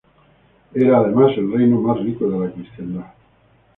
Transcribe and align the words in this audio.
Era, 0.73 0.97
además, 0.97 1.37
el 1.37 1.51
reino 1.53 1.79
más 1.79 1.99
rico 2.03 2.27
de 2.27 2.39
la 2.39 2.51
Cristiandad. 2.51 3.13